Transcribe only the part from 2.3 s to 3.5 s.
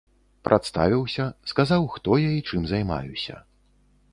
і чым займаюся.